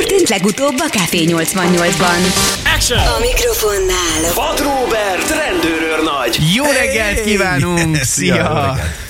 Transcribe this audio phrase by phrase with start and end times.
[0.00, 2.20] történt legutóbb a Café 88-ban?
[2.74, 2.98] Action!
[2.98, 6.38] A mikrofonnál Vad Robert, rendőrőr nagy!
[6.54, 7.96] Jó reggelt kívánunk!
[7.96, 8.34] Szia!
[8.34, 9.09] Jó reggelt!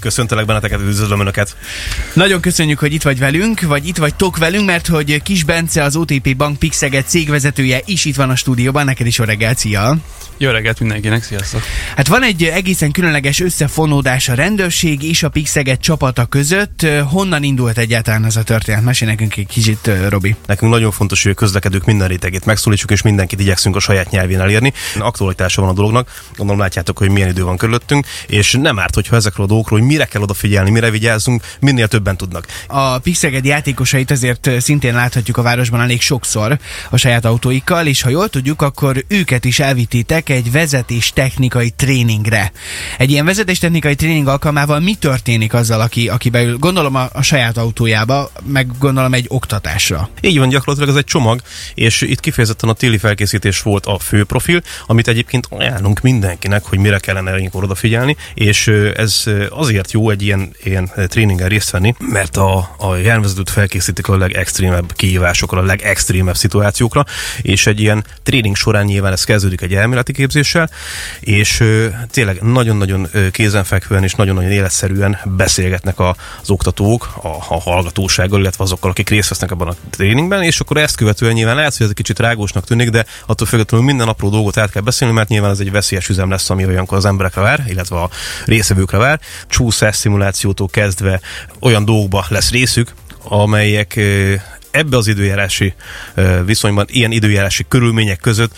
[0.00, 1.56] Köszöntelek benneteket, üdvözlöm Önöket!
[2.12, 5.96] Nagyon köszönjük, hogy itt vagy velünk, vagy itt vagytok velünk, mert hogy Kis Bence, az
[5.96, 8.84] OTP Bank Pixeget cégvezetője is itt van a stúdióban.
[8.84, 9.96] Neked is jó reggelt, szia!
[10.38, 11.62] Jó reggelt mindenkinek, sziasztok!
[11.96, 16.86] Hát van egy egészen különleges összefonódás a rendőrség és a Pixeget csapata között.
[17.10, 18.82] Honnan indult egyáltalán ez a történet?
[18.82, 20.36] Mesélj nekünk egy kicsit, Robi.
[20.46, 24.40] Nekünk nagyon fontos, hogy a közlekedők minden rétegét megszólítsuk, és mindenkit igyekszünk a saját nyelvén
[24.40, 24.72] elérni.
[24.98, 29.16] Aktualitása van a dolognak, gondolom látjátok, hogy milyen idő van körülöttünk, és nem árt, hogyha
[29.16, 32.46] ezekről a dolgokról, hogy mire kell odafigyelni, mire vigyázzunk, minél többen tudnak.
[32.66, 36.58] A Pixeged játékosait azért szintén láthatjuk a városban elég sokszor
[36.90, 42.52] a saját autóikkal, és ha jól tudjuk, akkor őket is elvittétek egy vezetés technikai tréningre.
[42.98, 47.22] Egy ilyen vezetés technikai tréning alkalmával mi történik azzal, aki, aki beül, gondolom a, a
[47.22, 50.08] saját autójába, meg gondolom egy oktatásra?
[50.20, 51.40] Így van, gyakorlatilag ez egy csomag,
[51.74, 56.78] és itt kifejezetten a téli felkészítés volt a fő profil, amit egyébként ajánlunk mindenkinek, hogy
[56.78, 62.36] mire kellene ilyenkor odafigyelni, és ez azért jó egy ilyen, ilyen tréningen részt venni, mert
[62.36, 67.04] a, a járművezetőt felkészítik a legextrémebb kihívásokra, a legextrémebb szituációkra,
[67.42, 70.70] és egy ilyen tréning során nyilván ez kezdődik egy elméleti képzéssel,
[71.20, 71.64] és
[72.10, 78.90] tényleg nagyon-nagyon kézenfekvően és nagyon-nagyon életszerűen beszélgetnek a, az oktatók a, a hallgatósággal, illetve azokkal,
[78.90, 81.96] akik részt vesznek ebben a tréningben, és akkor ezt követően nyilván lehet, hogy ez egy
[81.96, 85.60] kicsit rágósnak tűnik, de attól függetlenül minden apró dolgot át kell beszélni, mert nyilván ez
[85.60, 88.10] egy veszélyes üzem lesz, ami olyankor az emberekre vár, illetve a
[88.60, 89.20] részevőkre vár.
[89.48, 91.20] Csúszás szimulációtól kezdve
[91.60, 94.00] olyan dolgokba lesz részük, amelyek
[94.70, 95.74] ebbe az időjárási
[96.44, 98.56] viszonyban, ilyen időjárási körülmények között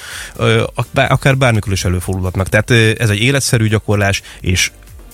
[0.95, 2.48] akár bármikor is előfordulhatnak.
[2.48, 4.70] Tehát ez egy életszerű gyakorlás, és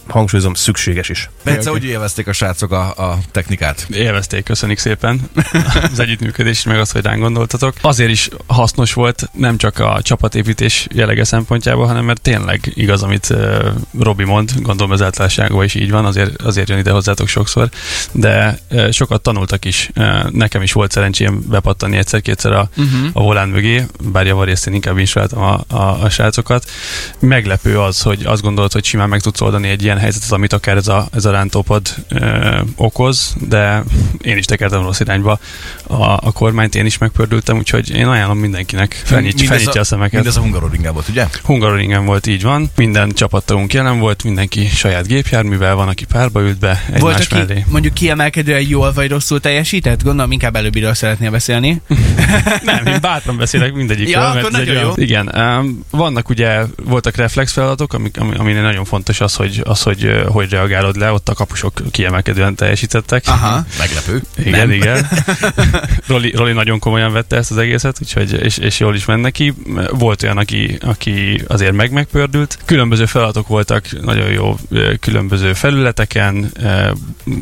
[0.08, 1.30] hangsúlyozom, szükséges is.
[1.44, 3.86] Bence, hogy élvezték a srácok a, a technikát?
[3.90, 5.20] Élvezték, köszönjük szépen
[5.92, 7.74] az együttműködést, meg azt, hogy ránk gondoltatok.
[7.80, 13.28] Azért is hasznos volt, nem csak a csapatépítés jellege szempontjából, hanem mert tényleg igaz, amit
[13.30, 13.66] uh,
[13.98, 17.68] Robi mond, gondolom az általánosságban is így van, azért, azért jön ide hozzátok sokszor,
[18.12, 19.90] de uh, sokat tanultak is.
[19.96, 23.08] Uh, nekem is volt szerencsém bepattani egyszer-kétszer a, uh-huh.
[23.12, 26.70] a volán mögé, bár javarészt én inkább inspiráltam a, a, a srácokat.
[27.18, 30.76] Meglepő az, hogy azt gondolod, hogy simán meg tudsz oldani egy ilyen helyzetet, amit akár
[30.76, 33.82] ez a, ez a rántópad ö, okoz, de
[34.22, 35.38] én is tekertem rossz irányba
[35.86, 40.12] a, a kormányt, én is megpördültem, úgyhogy én ajánlom mindenkinek, felnyit, felnyitja a, a szemeket.
[40.12, 41.26] Mindez a Hungaroringen volt, ugye?
[41.42, 42.70] Hungaroringen volt, így van.
[42.76, 47.34] Minden csapattagunk jelen volt, mindenki saját gépjárművel van, aki párba ült be egymás Volt, aki
[47.34, 47.64] mellé.
[47.68, 50.02] mondjuk kiemelkedően jól vagy rosszul teljesített?
[50.02, 51.80] Gondolom inkább előbbiről szeretnél beszélni.
[52.62, 54.22] Nem, én bátran beszélek mindegyikről.
[54.22, 55.02] Ja, mert akkor ez egy nagyon olyan- jó.
[55.04, 59.82] Igen, um, vannak ugye, voltak reflex feladatok, amik, ami, ami nagyon fontos az, hogy, az,
[59.88, 63.22] hogy hogy reagálod le, ott a kapusok kiemelkedően teljesítettek.
[63.26, 63.64] Aha.
[63.78, 64.22] Meglepő.
[64.36, 64.70] Igen, Nem.
[64.70, 65.08] igen.
[66.06, 69.54] Roli, Roli nagyon komolyan vette ezt az egészet, úgyhogy, és, és jól is ment neki.
[69.90, 72.58] Volt olyan, aki, aki azért meg megpördült.
[72.64, 74.56] Különböző feladatok voltak, nagyon jó
[75.00, 76.52] különböző felületeken.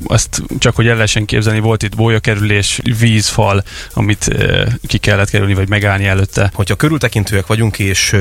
[0.06, 4.30] Azt csak, hogy el lehessen képzelni, volt itt bolyakerülés, vízfal, amit
[4.86, 6.50] ki kellett kerülni, vagy megállni előtte.
[6.54, 8.16] Hogyha körültekintőek vagyunk, és,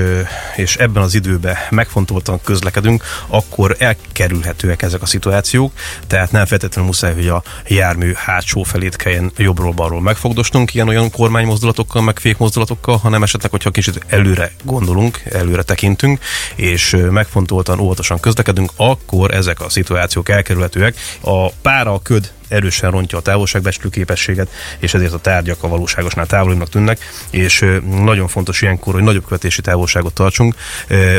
[0.55, 3.75] és ebben az időben megfontoltan közlekedünk, akkor
[4.15, 5.71] elkerülhetőek ezek a szituációk,
[6.07, 12.01] tehát nem feltétlenül muszáj, hogy a jármű hátsó felét kelljen jobbról-balról megfogdosnunk ilyen olyan kormánymozdulatokkal,
[12.01, 16.19] meg fékmozdulatokkal, hanem esetleg, hogyha kicsit előre gondolunk, előre tekintünk,
[16.55, 20.95] és megfontoltan, óvatosan közlekedünk, akkor ezek a szituációk elkerülhetőek.
[21.21, 24.49] A pára, a köd erősen rontja a távolságbecslő képességet,
[24.79, 26.99] és ezért a tárgyak a valóságosnál távolibbnak tűnnek,
[27.29, 27.65] és
[28.03, 30.55] nagyon fontos ilyenkor, hogy nagyobb követési távolságot tartsunk,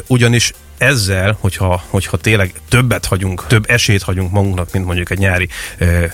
[0.07, 5.49] ugyanis ezzel, hogyha, hogyha tényleg többet hagyunk, több esélyt hagyunk magunknak, mint mondjuk egy nyári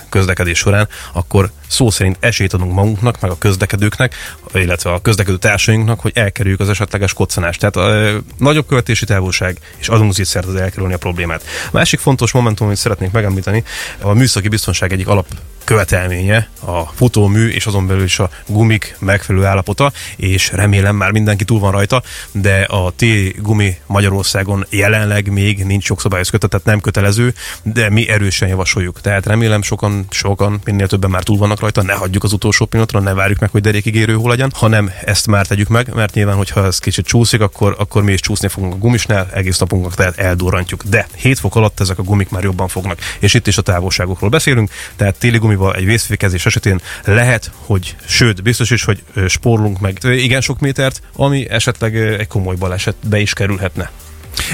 [0.09, 4.15] közlekedés során, akkor szó szerint esélyt adunk magunknak, meg a közlekedőknek,
[4.55, 7.61] illetve a közlekedő társainknak, hogy elkerüljük az esetleges koccanást.
[7.61, 11.43] Tehát ö, nagyobb követési távolság, és adunk szert az elkerülni a problémát.
[11.67, 13.65] A másik fontos momentum, amit szeretnék megemlíteni,
[14.01, 15.27] a műszaki biztonság egyik alap
[15.65, 21.45] követelménye a futómű és azon belül is a gumik megfelelő állapota, és remélem már mindenki
[21.45, 27.35] túl van rajta, de a T-gumi Magyarországon jelenleg még nincs jogszabályhoz kötött, tehát nem kötelező,
[27.63, 29.01] de mi erősen javasoljuk.
[29.01, 33.01] Tehát remélem sokan, sokan, minél többen már túl vannak rajta, ne hagyjuk az utolsó pillanatra,
[33.01, 36.37] ne várjuk meg, hogy derékig érő hol legyen, hanem ezt már tegyük meg, mert nyilván,
[36.37, 40.19] hogyha ez kicsit csúszik, akkor, akkor mi is csúszni fogunk a gumisnál, egész napunkat tehát
[40.19, 40.83] eldurrantjuk.
[40.83, 42.99] De 7 fok alatt ezek a gumik már jobban fognak.
[43.19, 48.43] És itt is a távolságokról beszélünk, tehát téli gumival egy vészfékezés esetén lehet, hogy sőt,
[48.43, 53.91] biztos is, hogy spórolunk meg igen sok métert, ami esetleg egy komoly balesetbe is kerülhetne.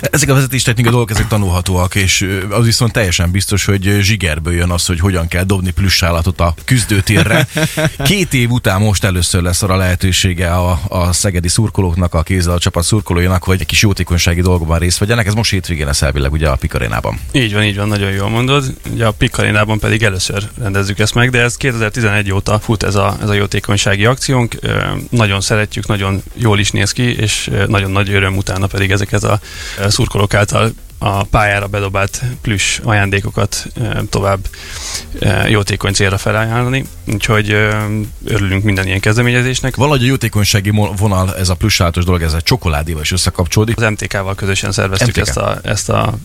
[0.00, 4.86] Ezek a vezetéstechnikai dolgok, ezek tanulhatóak, és az viszont teljesen biztos, hogy zsigerből jön az,
[4.86, 7.48] hogy hogyan kell dobni plüssállatot a küzdőtérre.
[8.04, 12.58] Két év után most először lesz arra lehetősége a, a szegedi szurkolóknak, a kézzel a
[12.58, 15.26] csapat szurkolóinak, hogy egy kis jótékonysági dolgokban részt vegyenek.
[15.26, 17.20] Ez most hétvégén lesz elvileg ugye a Pikarénában.
[17.32, 18.75] Így van, így van, nagyon jól mondod.
[18.92, 23.16] Ugye a Pikarinában pedig először rendezzük ezt meg, de ez 2011 óta fut ez a,
[23.22, 24.54] ez a jótékonysági akciónk.
[25.10, 29.40] Nagyon szeretjük, nagyon jól is néz ki, és nagyon nagy öröm utána pedig ezeket a
[29.88, 34.39] szurkolók által a pályára bedobált plusz ajándékokat ö, tovább
[35.19, 36.85] ö, jótékony célra felajánlani.
[37.06, 37.71] Úgyhogy ö,
[38.25, 39.77] örülünk minden ilyen kezdeményezésnek.
[39.77, 43.77] Valahogy a jótékonysági vonal, ez a plüssállatos dolog, ez a csokoládéval is összekapcsolódik.
[43.77, 45.29] Az MTK-val közösen szerveztük MTK.
[45.29, 46.19] ezt a, ezt a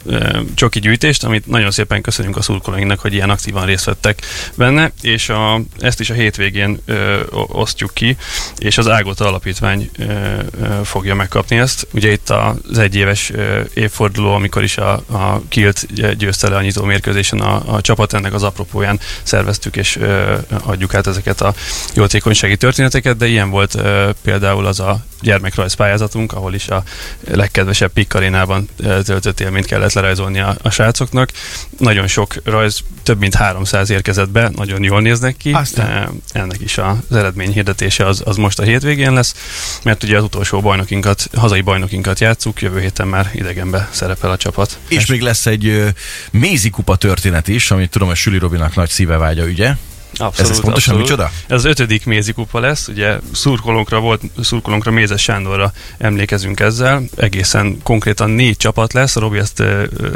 [0.54, 4.22] csoki gyűjtést, amit nagyon szépen köszönjük a szurkolóinknak, hogy ilyen aktívan részt vettek
[4.56, 6.94] benne, és a, ezt is a hétvégén e,
[7.32, 8.18] osztjuk ki,
[8.58, 10.46] és az Ágota Alapítvány e, e,
[10.84, 11.88] fogja megkapni ezt.
[11.94, 13.32] Ugye itt az egyéves
[13.74, 15.88] évforduló, amikor is a, a Kilt
[16.18, 20.94] győzte le a nyitó mérkőzésen a, a csapat, ennek az apropóján szerveztük, és e, adjuk
[20.94, 21.54] át ezeket a
[21.94, 26.84] jótékonysági történeteket, de ilyen volt e, például az a gyermekrajz pályázatunk, ahol is a
[27.32, 31.30] legkedvesebb pikkarénában töltött élményt kellett lerajzolni a, a srácoknak.
[31.78, 35.52] Nagyon sok rajz, több mint 300 érkezett be, nagyon jól néznek ki.
[35.52, 35.88] Aztán.
[35.88, 36.10] E,
[36.40, 39.36] Ennek is az eredmény hirdetése az, az most a hétvégén lesz,
[39.84, 44.78] mert ugye az utolsó bajnokinkat, hazai bajnokinkat játszuk, jövő héten már idegenbe szerepel a csapat.
[44.88, 45.88] És még lesz egy ö,
[46.32, 49.76] Mézi kupa történet is, amit tudom, hogy Süli Robinak nagy szíve vágya, ugye?
[50.18, 51.32] Abszolút, ez pontosan micsoda?
[51.48, 58.30] Ez az ötödik mézikupa lesz, ugye szurkolónkra volt, szurkolónkra Mézes Sándorra emlékezünk ezzel, egészen konkrétan
[58.30, 59.64] négy csapat lesz, Robi ezt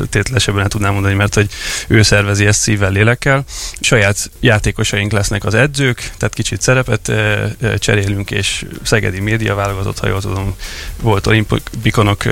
[0.09, 1.49] tételesebben el tudnám mondani, mert hogy
[1.88, 3.44] ő szervezi ezt szívvel, lélekkel.
[3.79, 7.11] Saját játékosaink lesznek az edzők, tehát kicsit szerepet
[7.77, 10.55] cserélünk, és Szegedi média válogatott, ha jól tudom,
[11.01, 12.23] volt olimpikonok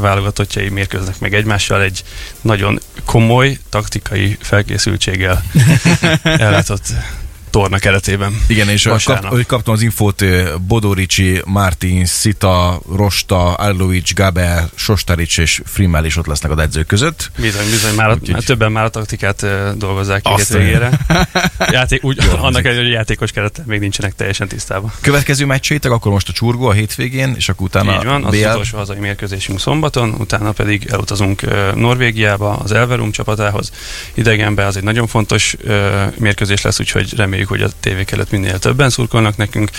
[0.00, 2.04] válogatottjai mérkőznek meg egymással egy
[2.40, 5.44] nagyon komoly taktikai felkészültséggel.
[6.22, 7.21] Ellátott Gott.
[7.52, 8.40] Torna keretében.
[8.46, 9.30] Igen, és Vasárnap.
[9.30, 10.24] kap, kaptam az infót,
[10.66, 17.30] Bodoricsi, Martin, Szita, Rosta, Arlovics, Gaber, Sostarics és Frimmel is ott lesznek az edzők között.
[17.38, 19.46] Bizony, bizony, már, a, Úgyhogy- már többen már a taktikát
[19.78, 20.90] dolgozzák ki Azt hétvégére.
[21.70, 22.64] Játék, úgy, annak hangzik.
[22.64, 24.92] ellenére, hogy a játékos kerettel még nincsenek teljesen tisztában.
[25.00, 28.46] Következő meccsétek, akkor most a csurgó a hétvégén, és akkor utána Így van, az BL.
[28.48, 31.42] utolsó hazai mérkőzésünk szombaton, utána pedig elutazunk
[31.74, 33.72] Norvégiába, az Elverum csapatához.
[34.14, 35.56] Idegenbe az egy nagyon fontos
[36.18, 39.70] mérkőzés lesz, úgyhogy reméljük, hogy a tévék előtt minél többen szurkolnak nekünk.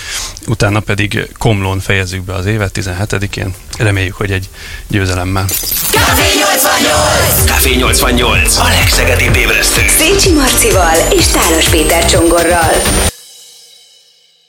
[0.46, 3.54] Utána pedig Komlón fejezzük be az évet 17-én.
[3.78, 4.48] Reméljük, hogy egy
[4.86, 5.44] győzelemmel.
[5.90, 7.44] Café 88!
[7.44, 8.56] Café 88.
[8.56, 9.82] A legszegedibb ébresztő.
[9.98, 13.13] Szécsi Marcival és Tálos Péter Csongorral.